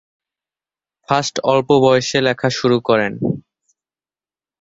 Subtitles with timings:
[1.09, 3.13] Fast অল্প বয়সে লেখা শুরু করেন।